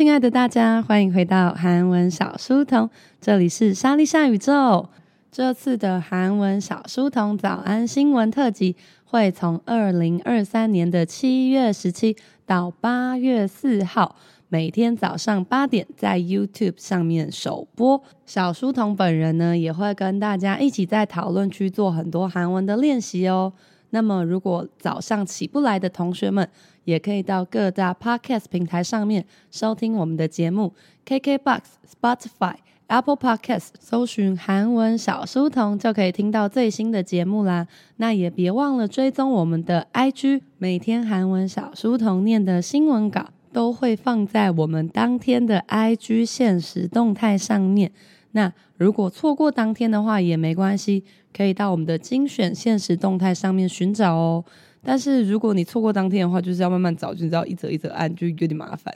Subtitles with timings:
[0.00, 2.88] 亲爱的大家，欢迎回到韩文小书童，
[3.20, 4.88] 这里是莎莉夏宇宙。
[5.30, 12.16] 这次的韩文小书童早安新闻特辑会从二零二三年的七月十七
[12.46, 14.16] 到八月四号，
[14.48, 18.02] 每天早上八点在 YouTube 上面首播。
[18.24, 23.52] 小书童本人呢，也会跟大家一起在讨论区做很多韩文的练习哦。
[23.90, 26.48] 那么，如果早上起不来的同学们，
[26.84, 30.72] 也可以到各大 Podcast 平台上面收听我们的节目
[31.06, 31.60] ，KKBox、
[32.00, 32.54] Spotify、
[32.86, 37.66] Apple Podcast，搜寻韩文小书童就可以听到最新的节目啦。
[37.96, 47.92] 那也别忘了追踪我们的 IG，每天韩文小书童念的新闻稿都会放在我们当天的 IG 限时动态上面。
[48.32, 51.04] 那如果错过当天的话也没关系，
[51.36, 54.44] 可以到我们的精选限时动态上面寻找哦。
[54.83, 58.93] 但是如果你错过当天的话，就是要慢慢找，就知道一则一则按，就有点麻烦。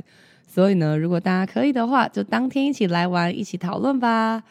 [0.48, 4.44] 所以呢，如果大家可以的话，就当天一起来玩，一起讨论吧。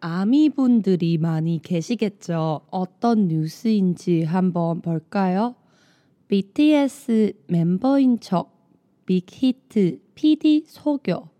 [0.00, 5.56] 아미분들이 많이 계시겠죠 어떤 뉴스인지 한번 볼까요?
[6.28, 8.56] BTS 멤버인 척
[9.06, 11.30] 빅히트 PD 속여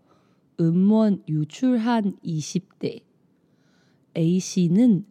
[0.59, 3.01] 음원 유출한 20대.
[4.17, 5.05] A씨는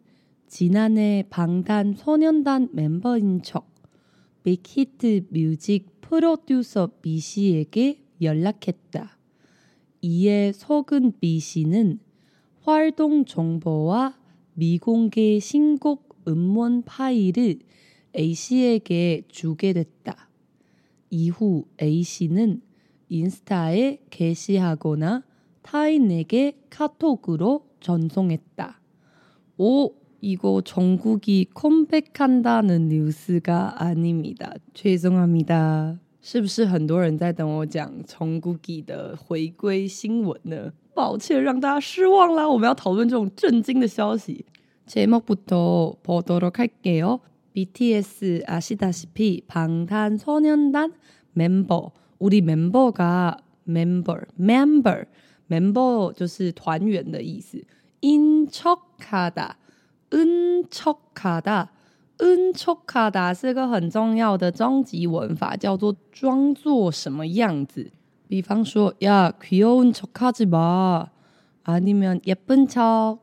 [0.47, 3.73] 지난해 방탄 소년단 멤버인 척
[4.43, 9.17] 빅히트 뮤직 프로듀서 B씨에게 연락했다.
[10.01, 11.99] 이에 속은 B씨는
[12.69, 14.15] 활동 정보와
[14.53, 17.57] 미공개 신곡 음원 파일을
[18.15, 20.29] A씨에게 주게 됐다.
[21.09, 22.61] 이후 A씨는
[23.09, 25.23] 인스타에 게시하거나
[25.63, 28.79] 타인에게 카톡으로 전송했다.
[29.57, 34.53] 오, 이거 정국이 컴백한다는 뉴스가 아닙니다.
[34.75, 35.99] 죄송합니다.
[36.20, 40.72] 是不是很多人在等我讲정국이的回归新闻呢？
[40.94, 44.44] 抱歉让大家失望啦，我们要讨论这种震惊的消息。
[44.86, 47.20] 제목부터 보도록 할게요.
[47.54, 50.92] BTS 아시다시피 방탄소년단
[51.34, 55.06] 멤버 우리 멤버가 멤버 member
[55.48, 57.62] member 就是团员的意思
[58.00, 59.56] 인척하다
[60.12, 61.70] 은척하다
[62.18, 67.90] 은척하다 是个很重要的终极文法叫做装作什么样子
[68.28, 71.08] 比方说 야 귀여운 척하지마
[71.64, 73.18] 아니면 예쁜 척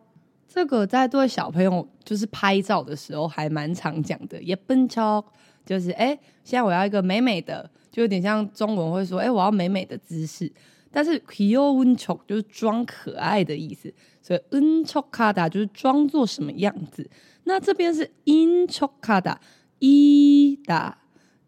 [0.47, 5.23] 这个在对小朋友就是拍照的时候还蛮常讲的，예쁜척
[5.65, 10.51] 就是哎，现在我要一个美美的，就有点像中文会说哎，我要美美的姿势。
[10.96, 13.92] 但是 k i o u n c h o 就是装可爱的意思，
[14.22, 17.06] 所以 u n c h o k a d a 就是装作什么样子。
[17.44, 19.38] 那这边是 in c h o k a d a
[19.80, 20.96] i d a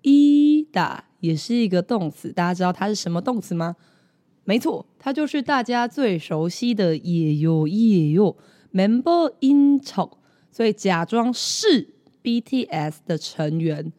[0.03, 3.75] i d a 也是一个动词，大家知道它是什么动词吗？
[4.45, 8.37] 没错，它就是大家最熟悉的也有也有
[8.75, 10.19] member in c h o k
[10.51, 13.95] 所以假装是 BTS 的成员。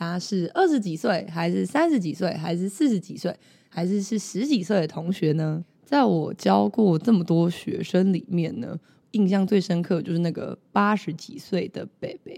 [0.00, 3.34] 大家是二十几岁，还是三十几岁，还是四十几岁，
[3.68, 5.64] 还是是十几岁的同学呢？
[5.84, 8.78] 在我教过这么多学生里面呢，
[9.12, 12.32] 印象最深刻就是那个八十几岁的伯伯，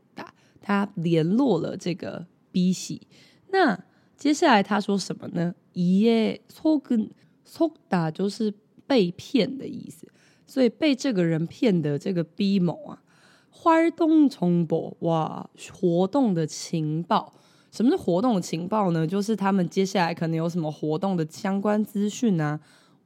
[0.63, 3.05] 他联络了这个 B 喜。
[3.51, 3.79] 那
[4.17, 5.53] 接下来他说什么呢？
[5.73, 7.11] 一耶错跟
[7.43, 8.51] 错打就是
[8.87, 10.07] 被骗的意思，
[10.47, 13.03] 所以被这个人骗的这个 B 某啊，
[13.51, 17.33] 花东重播哇，活动的情报。
[17.71, 19.05] 什么是活动的情报呢？
[19.05, 22.59] 就是他们接下来可能有什么活动的相关资讯啊。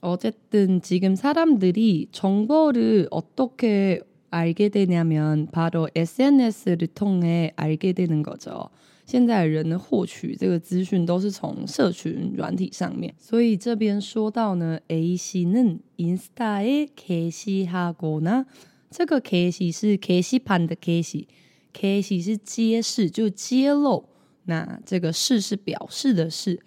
[0.00, 4.00] 어쨌든 지금 사람들이 정보를 어떻게
[4.30, 8.70] 알게 되냐면 바로 SNS를 통해 알게 되는 거죠.
[9.04, 18.46] 现在人呢，获取这个资讯都是从社群软体上面，所以这边说到呢，A 씨는 인스타에 게시하거나，
[18.90, 24.04] 这个 게시是게시판的 게시，게시是揭示就揭露，
[24.44, 26.60] 那这个示是表示的示，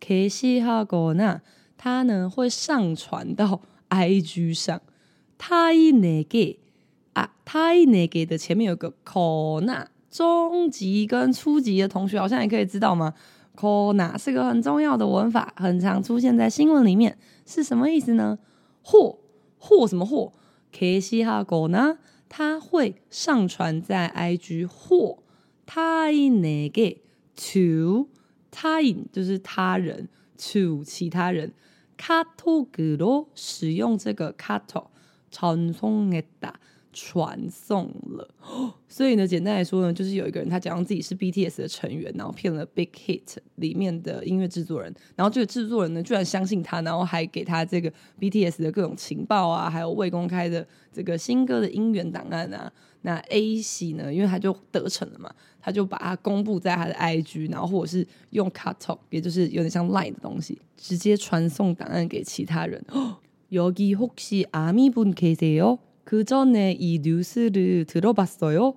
[0.00, 1.42] 게시하거나，
[1.77, 4.81] 他呢会上传到 IG 上，
[5.37, 6.57] 太那个
[7.13, 13.13] 啊，太那个的前面有个 cona，中级跟初级的同学好像也可以知道吗
[13.55, 18.39] ？cona 是个很重要的文法，很常出现在新闻里面，是什么意思呢？
[18.81, 19.19] 或
[19.57, 20.33] 或什么或
[20.73, 21.99] ？Kishago 呢？
[22.29, 25.19] 他会上传在 IG 或
[25.65, 26.97] 太那个
[27.35, 28.09] to，
[28.51, 31.53] 他引就是他人 to 其他人。
[31.96, 36.60] 카톡으로使用这个카톡전송했다。
[36.94, 38.28] 传送了，
[38.86, 47.90] 所以呢，简单来说呢，就是有一个人他假装自己是 BTS 的成员，然后骗了 Big Hit 里面的音乐制作人，然后这个制作人呢，居然相信他，然后还给他这个
[48.20, 52.70] BTS 的各种情报啊，还有未公开的这个新歌的音源档案啊。
[53.06, 55.30] 那 A 系呢，因为他就得逞了嘛，
[55.60, 62.80] 他就把它公布在他的 IG，然后或者是用 Katalk，也就是有点像 Line 的东西，直接传送档案给其他人。
[63.50, 65.78] 여기혹시아미분계세요？
[66.04, 68.74] 그 전에 이 뉴스를 들어봤어요?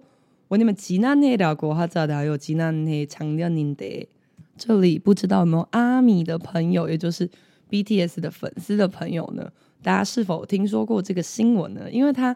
[0.49, 2.37] 왜냐면 지난해라고 하잖아요.
[2.37, 4.07] 지난해 작년인데.
[4.57, 7.29] 这里不知道有没有阿米的朋友，也就是
[7.69, 9.51] BTS 的粉丝的朋友呢，
[9.81, 11.89] 大家是否听说过这个新闻呢？
[11.91, 12.35] 因为它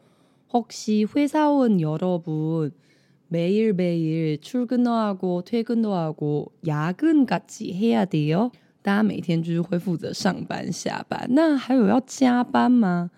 [0.52, 2.72] 혹시 회사원 여러분
[3.28, 8.52] 매일매일 출근도 하고 퇴근도 하고 야근 같이 해야 돼요?
[8.82, 13.12] 大家每天就是会负责上班下班，那还有要加班吗？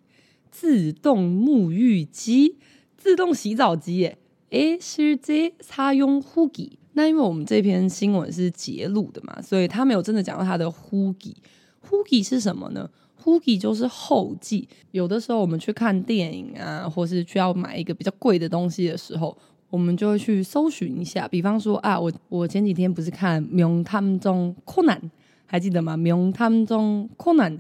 [0.52, 2.58] 自动沐浴机，
[2.96, 4.18] 自动洗澡机耶，
[4.52, 6.78] 哎，是这擦用呼机。
[6.94, 11.36] 那因为我们这篇新闻是截录的嘛，所以他没有真的讲到他的呼机。
[11.80, 12.90] 呼机是什么呢？
[13.25, 14.67] 후기就是后记。
[14.93, 19.37] 有的时候我们去看电影啊，或是需要买一个比较贵的东西的时候。
[19.71, 25.01] 我们就会去搜寻一下，比方说啊，我我前几天不是看《名探中柯南》，
[25.47, 27.57] 还记得吗？《名探中柯南》，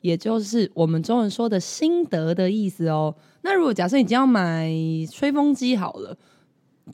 [0.00, 3.14] 也就是我们中文说的“心得”的意思哦。
[3.42, 4.72] 那如果假设你今要买
[5.12, 6.16] 吹风机好了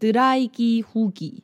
[0.01, 1.35] ，drygi hugi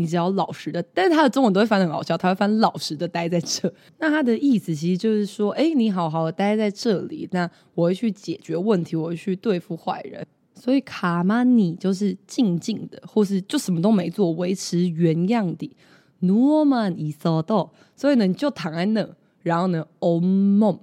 [0.00, 3.72] 你只要老实的，但是他的中文都会翻得很搞笑，他会翻老实的待在这。
[3.98, 10.24] 那他的意思其实就是说，哎，你好好的待在这里，那我会去解决问题，我会去对付坏人。
[10.54, 15.76] 所以卡玛尼就是静静的，或是就什么都没做，维持原样的。
[16.20, 19.08] 努曼伊索多，所以呢，你就躺在那，
[19.42, 20.78] 然后呢，哦梦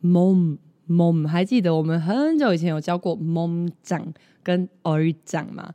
[0.00, 5.74] 梦梦，还记得我们很久以前有教过梦长跟儿长吗？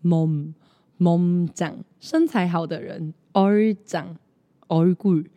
[0.00, 0.52] 梦。
[1.01, 5.27] 몸짱身材好的人，얼짱얼굴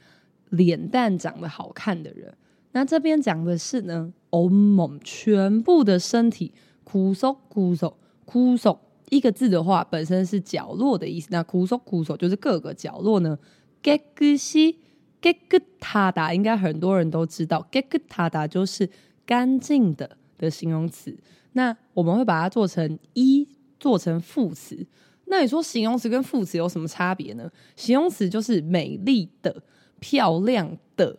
[0.49, 2.35] 脸蛋长得好看的人。
[2.73, 6.53] 那这边讲的是呢，온몸全部的身体，
[6.85, 8.79] 구석구석구석
[9.11, 11.29] 一个字的话，本身是角落的意思。
[11.31, 13.39] 那구석구석就是各个角落呢。
[13.83, 18.89] 깨끗이깨끗하다应该很多人都知道，깨끗하다就是
[19.27, 21.19] 干净的的形容词。
[21.53, 23.49] 那我们会把它做成一，
[23.79, 24.87] 做成副词。
[25.28, 27.52] 那你说形容词跟副词有什么差别呢？
[27.76, 29.64] 形容词就是美丽的、
[30.00, 31.18] 漂亮的、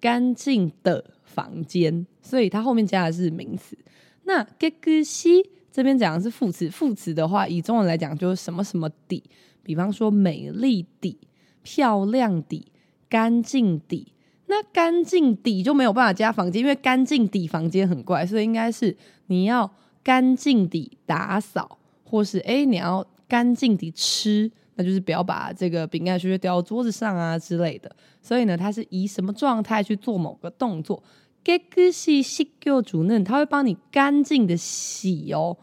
[0.00, 2.06] 干净的房间。
[2.22, 3.76] 所以它后面加的是名词。
[4.24, 9.22] 那给个西这边讲的是副词，副词的话以中文来讲就是什么什么底。
[9.62, 11.18] 比方说美丽底、
[11.62, 12.70] 漂亮底、
[13.08, 14.12] 干净底。
[14.46, 19.70] 那干净底就没有办法加房间，因为干净底房间很怪，所以应该是你要
[20.04, 23.04] 干净底打扫，或是诶你要。
[23.27, 27.95] 干净的吃，那就是不要把这个饼干屑屑掉到桌子上啊之类的。
[28.21, 31.03] 所以呢，它是以什么状态去做某个动作？
[31.43, 35.57] 깨끗이씻겨주는，它会帮你干净的洗哦。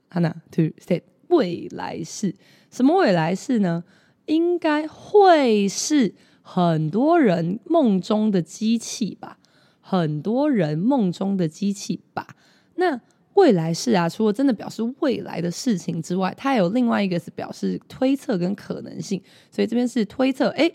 [0.09, 2.35] 하나 둘 셋，未来式。
[2.71, 3.85] 什么未来式呢？
[4.27, 6.15] 应该会是
[6.49, 9.39] 很多人梦中的机器吧？
[9.81, 12.37] 很多人梦中的机器吧？
[12.77, 13.01] 那
[13.35, 19.21] 未来式啊，除了真的表示未来的事情之外，它还有另外一个是表示推测跟可能性。
[19.51, 20.75] 所以这边是推测，诶。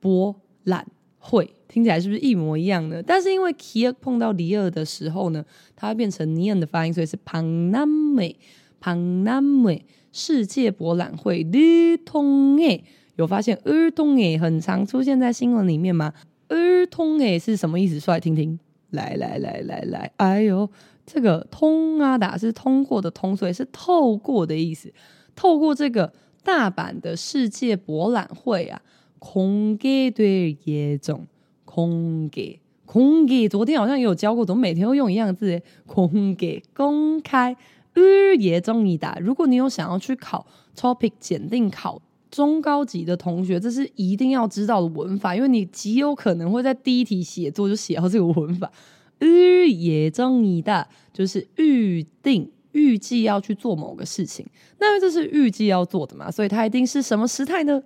[0.01, 0.87] 博览。
[1.25, 3.01] 会听起来是不是一模一样呢？
[3.01, 5.45] 但是因为 kia 碰到里尔的时候呢，
[5.77, 8.37] 它会变成尼恩的发音，所以是庞南美
[8.81, 12.83] 庞南美世界博览会儿童诶，
[13.15, 16.13] 有发现儿童诶很常出现在新闻里面吗？
[16.50, 18.00] 儿童诶是什么意思？
[18.00, 18.60] 说来听听。
[18.92, 20.70] 来来来来来，哎呦，
[21.06, 24.94] 这个通啊打是通过的通，所以是透过的意思。
[25.36, 28.82] 透过这个大阪的世界博览会啊。
[29.20, 31.26] 空给对也种
[31.66, 35.60] 空给空给，昨天好像也有教过，怎么每天都用一样的字？
[35.88, 37.58] 空给公开
[37.96, 39.18] 日耶中一打。
[39.20, 40.46] 如果你有想要去考
[40.78, 42.00] topic 检定考
[42.30, 48.72] 中高级的同学这是一定要知道的文法因为你极有可能会在第一题写作就写到这个文法。
[49.20, 54.46] 日也增尼达就是预定预计要去做某个事情。
[54.80, 57.82] 那这是预计要做的嘛所以它一定是什么时态呢？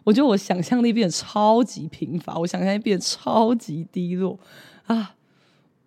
[0.03, 4.37] 我觉得我想象力变得超级贫乏，我想象力变得超级低落
[4.89, 5.15] 啊！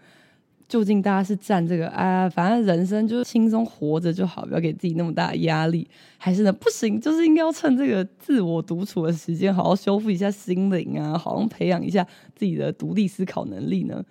[0.68, 14.04] 究竟大家是站这个啊，反正人生就是轻松活着就好，不要给自己那么大的压力，还是呢不行，就是应该要趁这个自我独处的时间，好好修复一下心灵啊，好好培养一下自己的独立思考能力呢？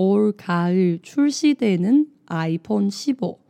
[0.00, 3.40] 올 가을 출시되는 아이폰 15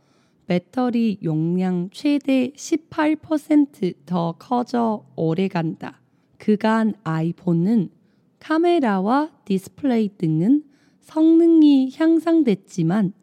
[0.47, 6.01] 배터리 용량 최대 18%더 커져 오래간다
[6.39, 7.91] 그간 아이폰은
[8.39, 10.63] 카메라와 디스플레이 등은
[11.01, 13.13] 성능이 향상됐지만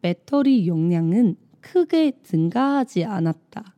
[0.00, 3.74] 배터리 용량은 크게 증가하지 않았다.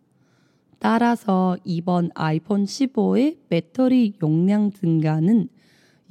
[0.79, 5.49] 따라서 이번 아이폰 15의 배터리 용량 증가는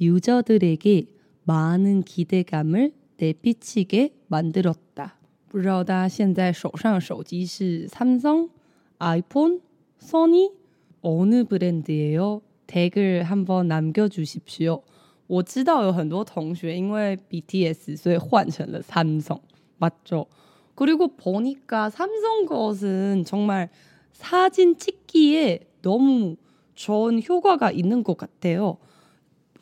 [0.02, 5.17] 유저들에게 많은 기대감을 내비치게 만들었다.
[5.49, 8.49] 不知道大家现在手上的手机是 삼성,
[8.99, 9.61] 아이폰,
[9.97, 10.51] 소니
[11.01, 12.41] 어느 브랜드예요?
[12.67, 14.83] 댓글 한번 남겨주십시오.
[15.27, 19.39] 我知道有很多同学因为 BTS 所以换成了 삼성
[19.77, 20.27] 맞죠?
[20.75, 23.69] 그리고 보니까 삼성 것은 정말
[24.11, 26.35] 사진 찍기에 너무
[26.75, 28.77] 좋은 효과가 있는 것 같아요.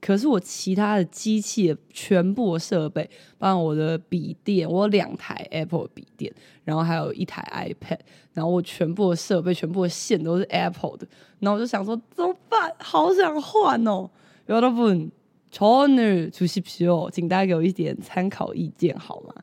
[0.00, 3.08] 可是我其他的机器的全部的设备，
[3.38, 6.32] 包括我的笔电，我有两台 Apple 笔电，
[6.64, 7.98] 然后还有一台 iPad，
[8.34, 11.08] 然后我全部的设备、全部的线都是 Apple 的，
[11.40, 12.72] 然后我就想说怎么办？
[12.78, 14.08] 好想换哦！
[14.48, 15.10] 여러분
[15.50, 19.34] 전을 주십시오，请大家给我一点参考意见好吗？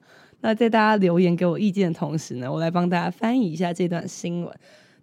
[0.41, 4.53] 那在大家留言给我意见的同时呢，我来帮大家翻译一下这段新闻。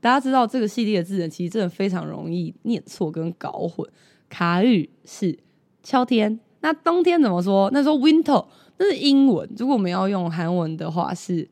[0.00, 3.86] 大家知道这个系列的字呢，其实真的非常容易念错跟搞混。
[4.28, 5.38] 卡日是
[5.82, 7.68] 秋天，那冬天怎么说？
[7.72, 8.46] 那说 winter，
[8.78, 9.48] 那是英文。
[9.58, 11.48] 如果我们要用韩文的话是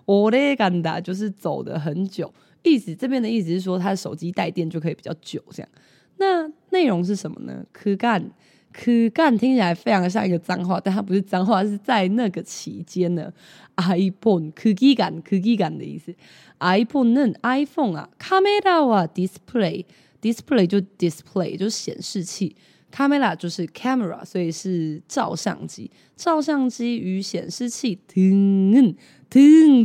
[0.06, 5.70] 오래간다就是走得很久，意思这边的意思是说，他的手机带电就可以比较久，这样。
[6.18, 7.66] 那内容是什么呢？
[7.74, 8.32] 그 간，
[8.74, 13.32] 그 간听起来非常的像一个脏话，但它不是脏话，是在那个期间呢。
[13.78, 16.14] iPhone 그 기간， 그 기간的意思。
[16.60, 22.56] iPhone는 iPhone 啊，카메라와 display，display 就 display 就是显示器。
[22.97, 25.91] Camera 就是 camera，所以是照相机。
[26.17, 28.97] 照相机与显示器，听，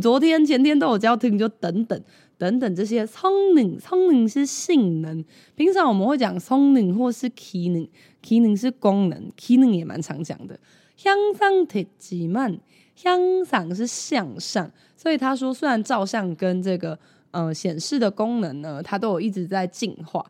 [0.01, 2.01] 昨天前天都有教，停就等等
[2.37, 3.05] 等等这些。
[3.05, 7.85] 聪明聪明是性能，平常我们会讲聪明或是 key 能
[8.21, 10.57] ，key 能是功能，key 能也蛮常讲的。
[10.95, 12.57] 向上提几慢，
[12.95, 16.97] 向上是向上，所以他说虽然照相跟这个
[17.31, 20.25] 呃显示的功能呢，它都有一直在进化。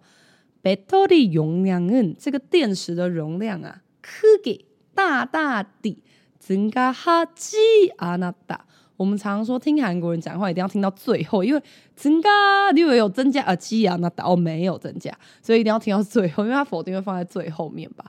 [0.62, 4.62] 배터리용량은这个电池的容量啊，크게
[4.94, 6.02] 大大地
[6.40, 8.58] 增加하지않았다。
[8.96, 11.62] 我们常说听韩国人讲话一定要听到最后，因为
[11.94, 12.28] 增加
[12.72, 18.06] 你以为有增加啊，지않았다哦，没有增加，所以一定要听到最后，因为它否定会放在最后面吧。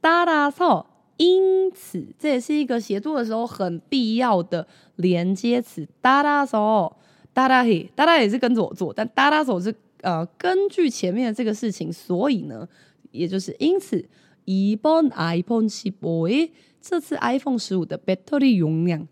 [0.00, 0.86] 따라서
[1.18, 5.86] 因此，这也是一个写作的时候很必要的连接词。
[6.02, 6.90] 따라서
[7.32, 9.72] 따라해，따라也是跟着我做，但따라서是。
[10.02, 12.68] 呃，根据前面的这个事情，所以呢，
[13.10, 14.08] 也就是因此，
[14.46, 16.50] 이번 iPhone 15诶，
[16.80, 19.06] 这次 iPhone 十五的 battery 容量，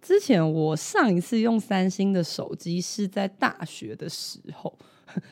[0.00, 4.78] 之前我上一次用三星的手机是在大学的时候。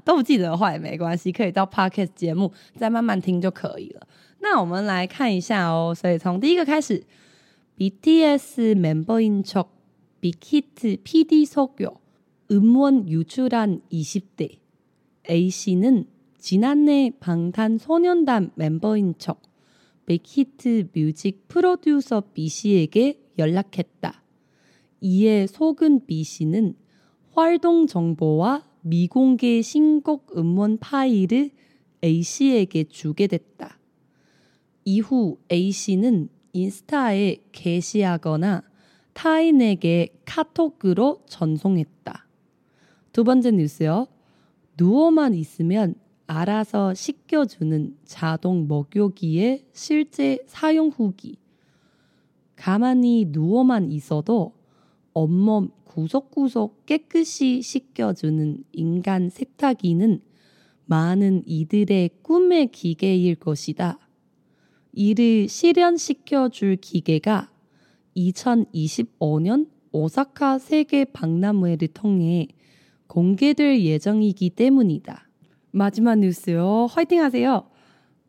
[0.03, 4.07] 都不记得的话也没关系，可以到 Podcast 节目再慢慢听就可以了。
[4.39, 5.95] 那我们来看一下哦。
[5.95, 7.03] 所以从第一个开始，
[7.77, 9.69] BTS 멤버인 척
[10.21, 11.99] 빅히트 PD 속여
[12.51, 14.57] 음원 유출한 20대
[15.29, 16.05] A씨는
[16.39, 19.41] 지난해 방탄소년단 멤버인 척
[20.05, 24.20] 빅히트 뮤직 프로듀서 B씨에게 연락했다.
[25.02, 26.74] 이에 속은 B씨는
[27.32, 31.50] 활동 정보와 미공개 신곡 음원 파일을
[32.04, 33.78] A씨에게 주게 됐다.
[34.84, 38.62] 이후 A씨는 인스타에 게시하거나
[39.12, 42.26] 타인에게 카톡으로 전송했다.
[43.12, 44.06] 두 번째 뉴스요.
[44.78, 45.94] 누워만 있으면
[46.26, 51.36] 알아서 씻겨주는 자동 목욕기의 실제 사용 후기.
[52.56, 54.54] 가만히 누워만 있어도
[55.14, 60.20] 온몸 구석구석 깨끗이 씻겨주는 인간 세탁기는
[60.86, 63.98] 많은 이들의 꿈의 기계일 것이다.
[64.92, 67.50] 이를 실현시켜 줄 기계가
[68.16, 72.48] 2025년 오사카 세계 박람회를 통해
[73.06, 75.28] 공개될 예정이기 때문이다.
[75.70, 76.86] 마지막 뉴스요.
[76.90, 77.68] 화이팅 하세요.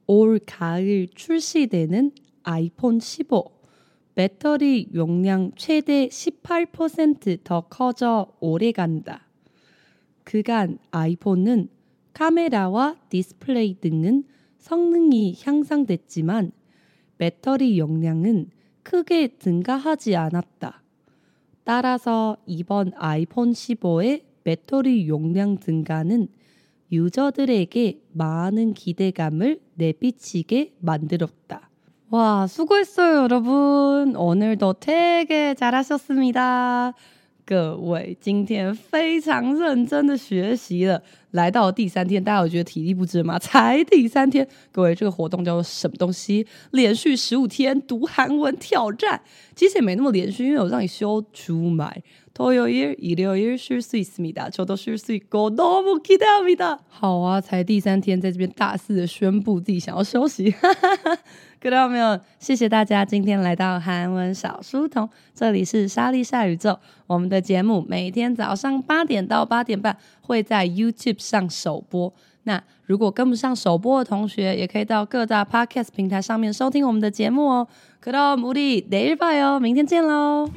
[0.08, 2.12] 올 가을 출시되는
[2.44, 3.63] 아이폰 15.
[4.16, 9.28] 배터리 용량 최대 18%더 커져 오래 간다.
[10.24, 11.70] 그간 아이폰은
[12.14, 14.26] 카메라와 디스플레이 등은
[14.60, 16.52] 성능이 향상됐지만
[17.18, 18.52] 배터리 용량은
[18.84, 20.84] 크게 증가하지 않았다.
[21.64, 26.28] 따라서 이번 아이폰 15의 배터리 용량 증가는
[26.92, 31.70] 유저들에게 많은 기대감을 내비치게 만들었다.
[32.13, 34.15] 와, 수고했어요, 여러분.
[34.17, 36.95] 오늘도 되게 잘하셨습니다.
[37.45, 41.03] 各位，今天非常认真的学习了。
[41.31, 43.39] 来到第三天，大家有觉得体力不支吗？
[43.39, 46.47] 才第三天，各位，这个活动叫做什么东西？
[46.73, 49.23] 连续十五天读韩文挑战，
[49.55, 52.03] 其实也没那么连续，因为我让你休出买。
[52.35, 56.79] 토요일 일요일 쉴 수 있습니다。저도쉴수있고너무기대합니다。
[56.89, 60.55] 好啊，才第三天，在这边大肆的宣布自己想要休息。
[61.63, 62.19] 看到没有？
[62.39, 66.79] 谢谢大家今天来到韩文小书童，这里是莎莉夏宇宙。
[67.07, 72.13] 我们的节目每天早上八点到八点半会在 YouTube 上首播。
[72.45, 77.69] 那如果跟不上首播的同学，也可以到各大 Podcast 平台上面收听我们的节目哦。
[78.03, 80.49] 그럼우리내일봐요，明天见喽。